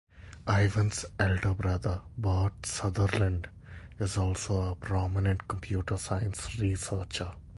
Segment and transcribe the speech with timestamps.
[0.47, 3.49] Ivan's elder brother, Bert Sutherland,
[3.99, 7.31] is also a prominent computer science researcher.